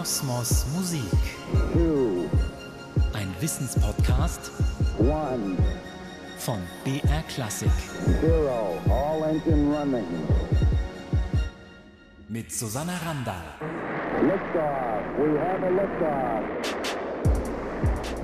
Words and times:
Kosmos 0.00 0.64
Musik. 0.74 1.12
Ein 3.12 3.34
Wissenspodcast 3.38 4.50
von 6.38 6.58
BR 6.84 7.22
Klassik. 7.28 7.68
zero. 8.22 8.78
All 8.88 9.22
engine 9.24 9.76
running. 9.76 10.06
Mit 12.30 12.50
Susanna 12.50 12.94
Randall. 13.04 13.44
Liftoff. 14.22 15.04
We 15.18 15.38
have 15.38 15.62
a 15.66 15.68
liftoff. 15.68 16.44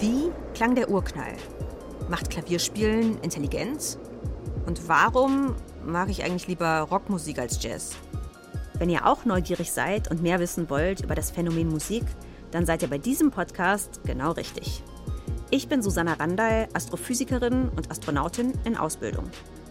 Wie 0.00 0.32
klang 0.54 0.74
der 0.74 0.90
Urknall? 0.90 1.36
Macht 2.08 2.30
Klavierspielen 2.30 3.20
intelligent? 3.22 3.96
Und 4.66 4.88
warum 4.88 5.54
mag 5.86 6.10
ich 6.10 6.24
eigentlich 6.24 6.48
lieber 6.48 6.80
Rockmusik 6.80 7.38
als 7.38 7.62
Jazz? 7.62 7.94
Wenn 8.80 8.88
ihr 8.88 9.06
auch 9.06 9.26
neugierig 9.26 9.70
seid 9.72 10.10
und 10.10 10.22
mehr 10.22 10.40
wissen 10.40 10.70
wollt 10.70 11.02
über 11.02 11.14
das 11.14 11.30
Phänomen 11.30 11.68
Musik, 11.68 12.02
dann 12.50 12.64
seid 12.64 12.80
ihr 12.80 12.88
bei 12.88 12.96
diesem 12.96 13.30
Podcast 13.30 14.00
genau 14.04 14.32
richtig. 14.32 14.82
Ich 15.50 15.68
bin 15.68 15.82
Susanna 15.82 16.14
Randall, 16.14 16.66
Astrophysikerin 16.72 17.68
und 17.76 17.90
Astronautin 17.90 18.54
in 18.64 18.78
Ausbildung. 18.78 19.24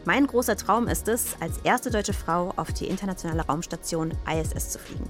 Mein 0.05 0.27
großer 0.27 0.55
Traum 0.55 0.87
ist 0.87 1.07
es, 1.07 1.35
als 1.39 1.57
erste 1.63 1.89
deutsche 1.89 2.13
Frau 2.13 2.53
auf 2.55 2.71
die 2.71 2.85
internationale 2.85 3.41
Raumstation 3.47 4.13
ISS 4.31 4.69
zu 4.69 4.79
fliegen. 4.79 5.09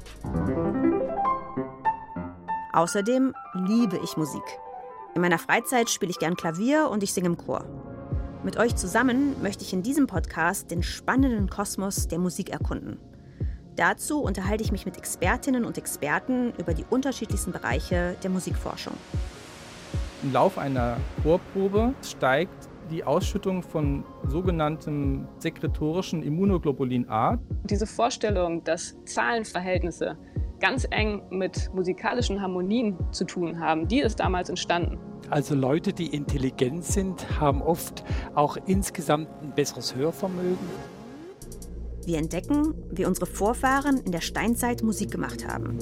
Außerdem 2.71 3.33
liebe 3.67 3.99
ich 4.01 4.15
Musik. 4.15 4.43
In 5.13 5.21
meiner 5.21 5.39
Freizeit 5.39 5.89
spiele 5.89 6.11
ich 6.11 6.19
gern 6.19 6.37
Klavier 6.37 6.89
und 6.89 7.03
ich 7.03 7.13
singe 7.13 7.27
im 7.27 7.37
Chor. 7.37 7.65
Mit 8.45 8.55
euch 8.55 8.77
zusammen 8.77 9.35
möchte 9.41 9.65
ich 9.65 9.73
in 9.73 9.83
diesem 9.83 10.07
Podcast 10.07 10.71
den 10.71 10.83
spannenden 10.83 11.49
Kosmos 11.49 12.07
der 12.07 12.19
Musik 12.19 12.51
erkunden. 12.51 12.97
Dazu 13.79 14.21
unterhalte 14.21 14.61
ich 14.61 14.73
mich 14.73 14.85
mit 14.85 14.97
Expertinnen 14.97 15.63
und 15.63 15.77
Experten 15.77 16.51
über 16.57 16.73
die 16.73 16.83
unterschiedlichsten 16.89 17.53
Bereiche 17.53 18.17
der 18.21 18.29
Musikforschung. 18.29 18.93
Im 20.21 20.33
Lauf 20.33 20.57
einer 20.57 20.97
Chorprobe 21.23 21.93
steigt 22.03 22.67
die 22.91 23.05
Ausschüttung 23.05 23.63
von 23.63 24.03
sogenanntem 24.27 25.29
sekretorischen 25.37 26.23
Immunoglobulin 26.23 27.09
A. 27.09 27.39
Diese 27.69 27.87
Vorstellung, 27.87 28.65
dass 28.65 28.97
Zahlenverhältnisse 29.05 30.17
ganz 30.59 30.85
eng 30.91 31.21
mit 31.29 31.73
musikalischen 31.73 32.41
Harmonien 32.41 32.97
zu 33.11 33.23
tun 33.23 33.61
haben, 33.61 33.87
die 33.87 34.01
ist 34.01 34.19
damals 34.19 34.49
entstanden. 34.49 34.99
Also 35.29 35.55
Leute, 35.55 35.93
die 35.93 36.07
intelligent 36.07 36.83
sind, 36.83 37.39
haben 37.39 37.61
oft 37.61 38.03
auch 38.35 38.57
insgesamt 38.65 39.29
ein 39.41 39.53
besseres 39.55 39.95
Hörvermögen. 39.95 40.67
Wir 42.09 42.17
entdecken, 42.17 42.73
wie 42.89 43.05
unsere 43.05 43.27
Vorfahren 43.27 43.99
in 43.99 44.11
der 44.11 44.21
Steinzeit 44.21 44.81
Musik 44.81 45.11
gemacht 45.11 45.47
haben. 45.47 45.77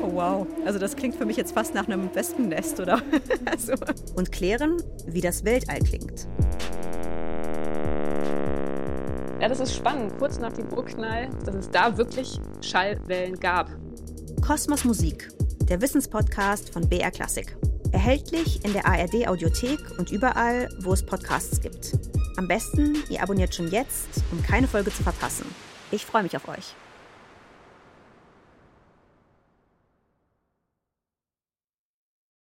Oh 0.00 0.12
wow, 0.12 0.46
also 0.64 0.78
das 0.78 0.94
klingt 0.94 1.16
für 1.16 1.26
mich 1.26 1.38
jetzt 1.38 1.52
fast 1.52 1.74
nach 1.74 1.88
einem 1.88 2.14
Wespennest, 2.14 2.78
oder? 2.78 3.02
also. 3.44 3.72
Und 4.14 4.30
klären, 4.30 4.80
wie 5.08 5.20
das 5.20 5.44
Weltall 5.44 5.80
klingt. 5.80 6.28
Ja, 9.40 9.48
das 9.48 9.58
ist 9.58 9.74
spannend, 9.74 10.16
kurz 10.18 10.38
nach 10.38 10.52
dem 10.52 10.72
Urknall, 10.72 11.28
dass 11.44 11.56
es 11.56 11.68
da 11.68 11.98
wirklich 11.98 12.38
Schallwellen 12.60 13.40
gab. 13.40 13.70
Kosmos 14.40 14.84
Musik, 14.84 15.30
der 15.68 15.82
Wissenspodcast 15.82 16.72
von 16.72 16.88
BR 16.88 17.10
Klassik. 17.10 17.56
Erhältlich 17.90 18.64
in 18.64 18.72
der 18.72 18.86
ARD 18.86 19.26
Audiothek 19.26 19.80
und 19.98 20.12
überall, 20.12 20.68
wo 20.78 20.92
es 20.92 21.04
Podcasts 21.04 21.60
gibt. 21.60 21.98
Am 22.36 22.48
besten, 22.48 23.02
ihr 23.10 23.22
abonniert 23.22 23.54
schon 23.54 23.70
jetzt, 23.70 24.08
um 24.30 24.42
keine 24.42 24.66
Folge 24.66 24.90
zu 24.90 25.02
verpassen. 25.02 25.46
Ich 25.90 26.06
freue 26.06 26.22
mich 26.22 26.34
auf 26.36 26.48
euch. 26.48 26.74